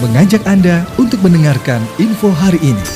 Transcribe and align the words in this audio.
mengajak 0.00 0.40
Anda 0.48 0.88
untuk 0.96 1.20
mendengarkan 1.20 1.84
info 2.00 2.32
hari 2.32 2.56
ini. 2.64 2.86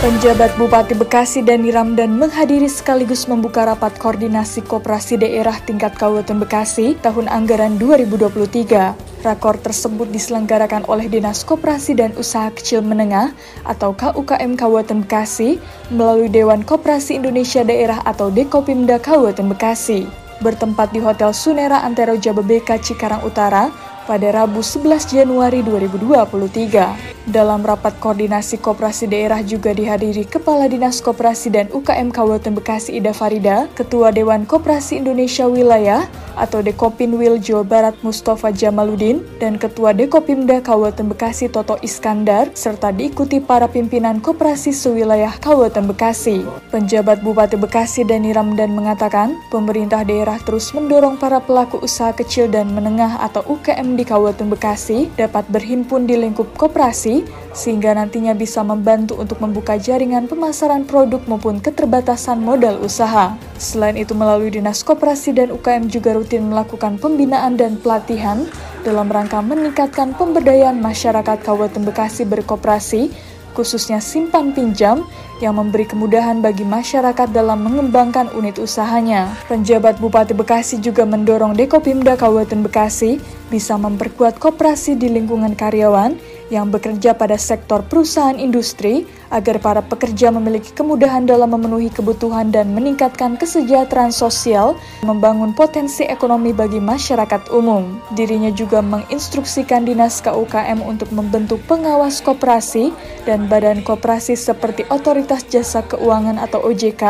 Penjabat 0.00 0.52
Bupati 0.60 0.92
Bekasi 0.92 1.40
Dani 1.40 1.72
Ramdan 1.72 2.20
menghadiri 2.20 2.68
sekaligus 2.68 3.24
membuka 3.24 3.64
rapat 3.64 3.96
koordinasi 3.96 4.60
koperasi 4.64 5.16
daerah 5.16 5.56
tingkat 5.64 5.96
Kabupaten 5.96 6.44
Bekasi 6.44 6.96
tahun 7.00 7.28
anggaran 7.28 7.80
2023. 7.80 9.24
Rakor 9.24 9.56
tersebut 9.64 10.12
diselenggarakan 10.12 10.84
oleh 10.92 11.08
Dinas 11.08 11.40
Koperasi 11.48 11.96
dan 11.96 12.12
Usaha 12.20 12.52
Kecil 12.52 12.84
Menengah 12.84 13.32
atau 13.64 13.96
KUKM 13.96 14.60
Kabupaten 14.60 15.08
Bekasi 15.08 15.56
melalui 15.88 16.28
Dewan 16.28 16.60
Koperasi 16.60 17.16
Indonesia 17.16 17.64
Daerah 17.64 18.04
atau 18.04 18.28
Dekopimda 18.28 19.00
Kabupaten 19.00 19.56
Bekasi. 19.56 20.23
Bertempat 20.44 20.92
di 20.92 21.00
Hotel 21.00 21.32
Sunera 21.32 21.80
Antero 21.80 22.12
Jababeka 22.20 22.76
Cikarang 22.76 23.24
Utara, 23.24 23.72
pada 24.04 24.28
Rabu 24.30 24.60
11 24.60 25.10
Januari 25.10 25.64
2023. 25.64 27.14
Dalam 27.24 27.64
rapat 27.64 27.96
koordinasi 28.04 28.60
koperasi 28.60 29.08
daerah 29.08 29.40
juga 29.40 29.72
dihadiri 29.72 30.28
Kepala 30.28 30.68
Dinas 30.68 31.00
Koperasi 31.00 31.48
dan 31.48 31.72
UKM 31.72 32.12
Kabupaten 32.12 32.52
Bekasi 32.52 33.00
Ida 33.00 33.16
Farida, 33.16 33.64
Ketua 33.72 34.12
Dewan 34.12 34.44
Koperasi 34.44 35.00
Indonesia 35.00 35.48
Wilayah 35.48 36.04
atau 36.36 36.60
Dekopinwil 36.60 37.40
Jawa 37.40 37.64
Barat 37.64 37.96
Mustafa 38.04 38.52
Jamaluddin 38.52 39.24
dan 39.40 39.56
Ketua 39.56 39.96
Dekopimda 39.96 40.60
Kabupaten 40.60 41.16
Bekasi 41.16 41.48
Toto 41.48 41.80
Iskandar 41.80 42.52
serta 42.52 42.92
diikuti 42.92 43.40
para 43.40 43.72
pimpinan 43.72 44.20
koperasi 44.20 44.76
sewilayah 44.76 45.32
Kabupaten 45.40 45.88
Bekasi. 45.88 46.44
Penjabat 46.68 47.24
Bupati 47.24 47.56
Bekasi 47.56 48.04
Dani 48.04 48.36
Ramdan 48.36 48.76
mengatakan, 48.76 49.32
pemerintah 49.48 50.04
daerah 50.04 50.36
terus 50.44 50.76
mendorong 50.76 51.16
para 51.16 51.40
pelaku 51.40 51.80
usaha 51.80 52.12
kecil 52.12 52.52
dan 52.52 52.68
menengah 52.76 53.16
atau 53.24 53.40
UKM 53.48 53.93
di 53.94 54.04
Kabupaten 54.06 54.50
Bekasi 54.50 55.10
dapat 55.14 55.46
berhimpun 55.50 56.06
di 56.06 56.18
lingkup 56.18 56.54
koperasi 56.54 57.26
sehingga 57.54 57.94
nantinya 57.94 58.34
bisa 58.34 58.60
membantu 58.66 59.16
untuk 59.16 59.38
membuka 59.38 59.78
jaringan 59.78 60.26
pemasaran 60.26 60.84
produk 60.84 61.22
maupun 61.30 61.62
keterbatasan 61.62 62.42
modal 62.42 62.82
usaha. 62.82 63.38
Selain 63.56 63.94
itu 63.94 64.12
melalui 64.12 64.50
Dinas 64.50 64.82
Koperasi 64.82 65.32
dan 65.38 65.54
UKM 65.54 65.86
juga 65.86 66.18
rutin 66.18 66.50
melakukan 66.50 66.98
pembinaan 66.98 67.54
dan 67.54 67.78
pelatihan 67.78 68.42
dalam 68.84 69.08
rangka 69.08 69.40
meningkatkan 69.40 70.12
pemberdayaan 70.12 70.82
masyarakat 70.82 71.40
Kabupaten 71.40 71.82
Bekasi 71.88 72.22
berkoperasi 72.28 73.33
khususnya 73.54 74.02
simpan 74.02 74.50
pinjam 74.50 75.06
yang 75.38 75.54
memberi 75.54 75.86
kemudahan 75.86 76.42
bagi 76.42 76.66
masyarakat 76.66 77.30
dalam 77.30 77.62
mengembangkan 77.62 78.30
unit 78.34 78.58
usahanya. 78.58 79.30
Penjabat 79.46 80.02
Bupati 80.02 80.34
Bekasi 80.34 80.82
juga 80.82 81.06
mendorong 81.06 81.54
Dekopimda 81.54 82.18
Kabupaten 82.18 82.66
Bekasi 82.66 83.22
bisa 83.48 83.78
memperkuat 83.78 84.42
koperasi 84.42 84.98
di 84.98 85.06
lingkungan 85.06 85.54
karyawan 85.54 86.18
yang 86.52 86.68
bekerja 86.68 87.16
pada 87.16 87.36
sektor 87.40 87.80
perusahaan 87.86 88.36
industri 88.36 89.06
agar 89.34 89.58
para 89.58 89.82
pekerja 89.82 90.30
memiliki 90.30 90.70
kemudahan 90.70 91.26
dalam 91.26 91.50
memenuhi 91.50 91.90
kebutuhan 91.90 92.54
dan 92.54 92.70
meningkatkan 92.70 93.34
kesejahteraan 93.34 94.14
sosial, 94.14 94.78
membangun 95.02 95.50
potensi 95.56 96.06
ekonomi 96.06 96.54
bagi 96.54 96.78
masyarakat 96.78 97.50
umum. 97.50 97.98
Dirinya 98.14 98.54
juga 98.54 98.78
menginstruksikan 98.84 99.88
Dinas 99.88 100.22
KUKM 100.22 100.78
untuk 100.86 101.10
membentuk 101.10 101.58
pengawas 101.66 102.22
koperasi 102.22 102.94
dan 103.26 103.50
badan 103.50 103.82
koperasi 103.82 104.38
seperti 104.38 104.86
Otoritas 104.92 105.42
Jasa 105.50 105.82
Keuangan 105.82 106.38
atau 106.38 106.62
OJK 106.70 107.02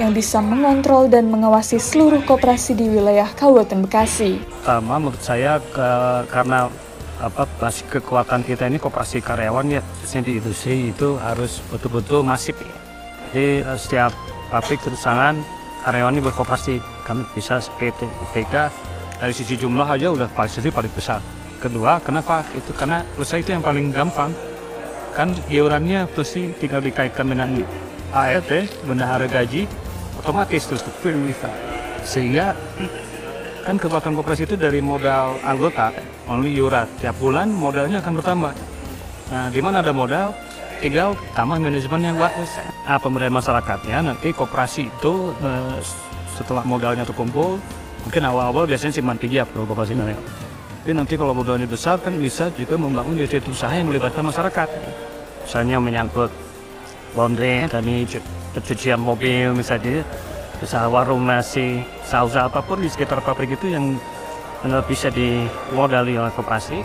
yang 0.00 0.12
bisa 0.12 0.44
mengontrol 0.44 1.08
dan 1.08 1.32
mengawasi 1.32 1.80
seluruh 1.80 2.20
koperasi 2.28 2.76
di 2.76 2.88
wilayah 2.88 3.28
Kabupaten 3.32 3.84
Bekasi. 3.86 4.40
Pertama 4.60 5.00
menurut 5.00 5.22
saya 5.24 5.56
ke, 5.60 5.88
karena 6.28 6.68
apa 7.22 7.46
basis 7.62 7.86
kekuatan 7.86 8.42
kita 8.42 8.66
ini 8.66 8.82
koperasi 8.82 9.22
karyawan 9.22 9.78
ya 9.78 9.82
di 10.26 10.42
industri 10.42 10.90
itu 10.90 11.14
harus 11.22 11.62
betul-betul 11.70 12.26
masif. 12.26 12.58
Jadi 13.30 13.62
eh, 13.62 13.78
setiap 13.78 14.10
pabrik 14.50 14.82
perusahaan 14.82 15.38
karyawan 15.86 16.18
ini 16.18 16.22
berkooperasi. 16.26 16.82
Kami 17.06 17.22
bisa 17.34 17.62
seperti 17.62 18.06
PK 18.34 18.70
dari 19.22 19.34
sisi 19.34 19.54
jumlah 19.54 19.86
aja 19.86 20.10
udah 20.10 20.28
pasti 20.34 20.66
paling 20.66 20.90
besar. 20.90 21.22
Kedua 21.62 22.02
kenapa? 22.02 22.42
Itu 22.58 22.74
karena 22.74 23.06
usaha 23.14 23.38
itu 23.38 23.54
yang 23.54 23.62
paling 23.62 23.94
gampang. 23.94 24.34
Kan 25.14 25.38
iurannya 25.46 26.10
pasti 26.10 26.50
tinggal 26.58 26.82
dikaitkan 26.82 27.30
dengan 27.30 27.62
ART 28.10 28.50
bendahara 28.84 29.30
gaji 29.30 29.70
otomatis 30.18 30.68
terus 30.68 30.82
sehingga 32.02 32.58
kan 33.62 33.78
kekuatan 33.78 34.12
koperasi 34.18 34.42
itu 34.44 34.54
dari 34.58 34.82
modal 34.82 35.38
anggota 35.46 35.94
only 36.26 36.52
yurat 36.52 36.90
tiap 36.98 37.14
bulan 37.22 37.48
modalnya 37.48 38.02
akan 38.02 38.12
bertambah. 38.18 38.52
Nah 39.30 39.48
di 39.48 39.60
mana 39.62 39.80
ada 39.80 39.94
modal 39.94 40.34
tinggal 40.82 41.14
tambah 41.32 41.62
manajemen 41.62 42.02
yang 42.02 42.18
bagus. 42.18 42.50
Nah 42.84 42.98
pemberdayaan 42.98 43.38
masyarakatnya 43.38 43.98
nanti 44.12 44.28
koperasi 44.34 44.90
itu 44.90 45.30
eh, 45.40 45.78
setelah 46.34 46.66
modalnya 46.66 47.06
terkumpul 47.06 47.62
mungkin 48.02 48.22
awal-awal 48.26 48.66
biasanya 48.66 48.98
simpan 48.98 49.14
pinjam 49.14 49.46
kalau 49.54 49.62
koperasi 49.62 49.94
namanya 49.94 50.18
tapi 50.82 50.98
nanti 50.98 51.14
kalau 51.14 51.30
modalnya 51.30 51.70
besar 51.70 51.94
kan 52.02 52.10
bisa 52.18 52.50
juga 52.58 52.74
membangun 52.74 53.14
unit 53.14 53.46
usaha 53.46 53.70
yang 53.70 53.86
melibatkan 53.86 54.26
masyarakat. 54.26 54.66
Misalnya 55.46 55.78
menyangkut 55.78 56.26
laundry 57.14 57.70
tadi 57.70 58.02
pencucian 58.50 58.98
mobil 58.98 59.54
misalnya 59.54 60.02
usaha 60.62 60.86
warung 60.86 61.26
nasi, 61.26 61.82
usaha 62.06 62.46
apa 62.46 62.62
pun 62.62 62.78
di 62.78 62.88
sekitar 62.88 63.18
pabrik 63.20 63.58
itu 63.58 63.74
yang 63.74 63.98
bisa 64.86 65.10
dimodali 65.10 66.14
oleh 66.14 66.30
koperasi. 66.32 66.80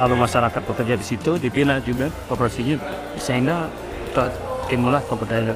Lalu 0.00 0.14
masyarakat 0.24 0.62
bekerja 0.64 0.94
di 0.96 1.04
situ 1.04 1.36
dibina 1.36 1.76
juga 1.82 2.08
kooperasinya 2.30 2.80
sehingga 3.20 3.68
timbullah 4.70 5.02
pemberdayaan 5.04 5.52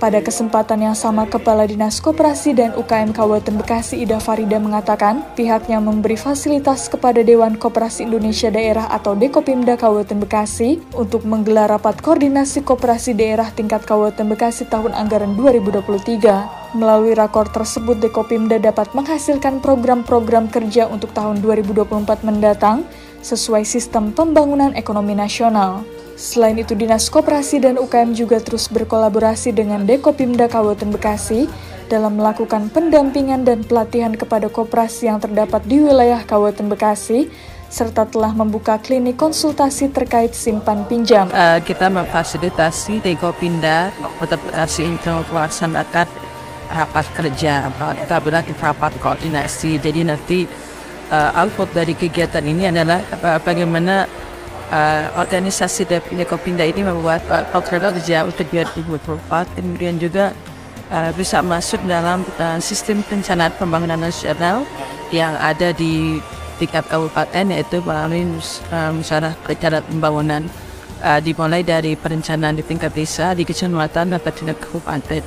pada 0.00 0.24
kesempatan 0.24 0.80
yang 0.80 0.96
sama, 0.96 1.28
Kepala 1.28 1.68
Dinas 1.68 2.00
Koperasi 2.00 2.56
dan 2.56 2.72
UKM 2.72 3.12
Kabupaten 3.12 3.60
Bekasi 3.60 4.00
Ida 4.00 4.16
Farida 4.16 4.56
mengatakan 4.56 5.28
pihaknya 5.36 5.76
memberi 5.76 6.16
fasilitas 6.16 6.88
kepada 6.88 7.20
Dewan 7.20 7.60
Koperasi 7.60 8.08
Indonesia 8.08 8.48
Daerah 8.48 8.88
atau 8.88 9.12
Dekopimda 9.12 9.76
Kabupaten 9.76 10.16
Bekasi 10.24 10.80
untuk 10.96 11.28
menggelar 11.28 11.68
rapat 11.68 12.00
koordinasi 12.00 12.64
koperasi 12.64 13.12
daerah 13.12 13.52
tingkat 13.52 13.84
Kabupaten 13.84 14.24
Bekasi 14.24 14.72
tahun 14.72 14.96
anggaran 14.96 15.36
2023. 15.36 16.80
Melalui 16.80 17.12
rakor 17.12 17.52
tersebut, 17.52 18.00
Dekopimda 18.00 18.56
dapat 18.56 18.96
menghasilkan 18.96 19.60
program-program 19.60 20.48
kerja 20.48 20.88
untuk 20.88 21.12
tahun 21.12 21.44
2024 21.44 22.24
mendatang 22.24 22.88
sesuai 23.20 23.68
sistem 23.68 24.16
pembangunan 24.16 24.72
ekonomi 24.72 25.12
nasional. 25.12 25.84
Selain 26.20 26.52
itu, 26.60 26.76
Dinas 26.76 27.08
Koperasi 27.08 27.64
dan 27.64 27.80
UKM 27.80 28.12
juga 28.12 28.36
terus 28.44 28.68
berkolaborasi 28.68 29.56
dengan 29.56 29.88
Dekopimda 29.88 30.52
Kabupaten 30.52 30.92
Bekasi 30.92 31.48
dalam 31.88 32.20
melakukan 32.20 32.68
pendampingan 32.68 33.40
dan 33.40 33.64
pelatihan 33.64 34.12
kepada 34.12 34.52
koperasi 34.52 35.08
yang 35.08 35.16
terdapat 35.16 35.64
di 35.64 35.80
wilayah 35.80 36.20
Kabupaten 36.20 36.68
Bekasi, 36.76 37.32
serta 37.72 38.04
telah 38.04 38.36
membuka 38.36 38.76
klinik 38.76 39.16
konsultasi 39.16 39.88
terkait 39.88 40.36
simpan 40.36 40.84
pinjam. 40.84 41.32
Uh, 41.32 41.56
kita 41.64 41.88
memfasilitasi 41.88 43.00
Dekopimda 43.00 43.88
untuk 44.20 44.44
untuk 44.92 45.24
melaksanakan 45.32 46.04
rapat 46.68 47.06
kerja, 47.16 47.72
kita 47.96 48.16
berarti 48.20 48.52
rapat 48.60 48.92
koordinasi. 49.00 49.80
Jadi 49.80 50.04
nanti 50.04 50.44
uh, 51.08 51.32
output 51.32 51.72
dari 51.72 51.96
kegiatan 51.96 52.44
ini 52.44 52.68
adalah 52.68 53.00
bagaimana 53.40 54.28
uh, 54.70 55.12
organisasi 55.18 55.84
dari 55.84 56.24
Kopinda 56.24 56.64
ini 56.64 56.86
membuat 56.86 57.26
uh, 57.28 57.44
program 57.50 57.92
kerja 57.94 58.24
untuk 58.24 58.46
2024 58.48 59.58
kemudian 59.58 59.98
juga 59.98 60.32
uh, 60.90 61.10
bisa 61.14 61.42
masuk 61.42 61.82
dalam 61.84 62.22
uh, 62.38 62.58
sistem 62.62 63.02
perencanaan 63.04 63.52
pembangunan 63.58 63.98
nasional 63.98 64.64
yang 65.10 65.34
ada 65.38 65.74
di 65.74 66.22
tingkat 66.60 66.84
kabupaten 66.86 67.50
yaitu 67.50 67.80
melalui 67.82 68.26
uh, 68.70 68.90
musyawarah 68.92 69.34
perencanaan 69.42 69.84
pembangunan. 69.88 70.44
Uh, 71.00 71.16
dimulai 71.16 71.64
dari 71.64 71.96
perencanaan 71.96 72.60
di 72.60 72.60
tingkat 72.60 72.92
desa, 72.92 73.32
di 73.32 73.48
kecamatan 73.48 74.12
dan 74.12 74.20
tingkat 74.20 74.60
kabupaten. 74.60 75.24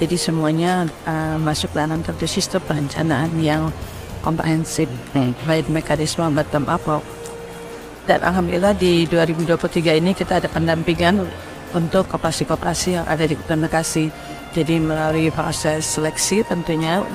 Jadi 0.00 0.16
semuanya 0.16 0.88
uh, 1.04 1.36
masuk 1.36 1.76
dalam 1.76 2.00
satu 2.00 2.24
sistem 2.24 2.64
perencanaan 2.64 3.28
yang 3.36 3.68
komprehensif, 4.24 4.88
baik 5.44 5.68
mekanisme 5.68 6.24
bottom 6.32 6.64
up 6.72 7.04
dan 8.10 8.26
alhamdulillah 8.26 8.74
di 8.74 9.06
2023 9.06 10.02
ini 10.02 10.10
kita 10.18 10.42
ada 10.42 10.50
pendampingan 10.50 11.22
untuk 11.78 12.10
koperasi-koperasi 12.10 12.98
yang 12.98 13.06
ada 13.06 13.22
di 13.22 13.38
Kota 13.38 13.54
Bekasi. 13.54 14.10
Jadi 14.50 14.82
melalui 14.82 15.30
proses 15.30 15.86
seleksi 15.86 16.42
tentunya 16.42 17.06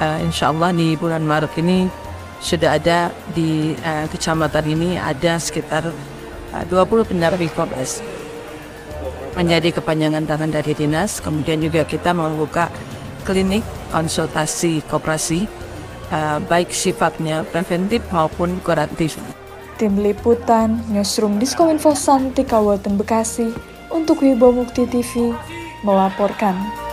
uh, 0.00 0.18
insya 0.24 0.48
Allah 0.48 0.72
di 0.72 0.96
bulan 0.96 1.20
Maret 1.20 1.52
ini 1.60 1.92
sudah 2.40 2.80
ada 2.80 3.12
di 3.36 3.76
uh, 3.84 4.08
kecamatan 4.08 4.64
ini 4.72 4.96
ada 4.96 5.36
sekitar 5.36 5.92
uh, 6.56 6.64
20 6.64 7.12
pendamping 7.12 7.52
koperasi 7.52 8.00
menjadi 9.36 9.68
kepanjangan 9.76 10.24
tangan 10.24 10.48
dari 10.48 10.72
dinas. 10.72 11.20
Kemudian 11.20 11.60
juga 11.60 11.84
kita 11.84 12.16
membuka 12.16 12.72
klinik 13.28 13.60
konsultasi 13.92 14.80
koperasi 14.88 15.44
uh, 16.08 16.40
baik 16.40 16.72
sifatnya 16.72 17.44
preventif 17.44 18.00
maupun 18.08 18.64
kuratif. 18.64 19.20
Tim 19.78 20.02
Liputan, 20.02 20.82
Newsroom 20.90 21.38
Diskominfo 21.38 21.94
Santi 21.94 22.42
Kabupaten 22.42 22.98
Bekasi, 22.98 23.54
untuk 23.94 24.26
Wibo 24.26 24.50
Mukti 24.50 24.90
TV, 24.90 25.30
melaporkan. 25.86 26.87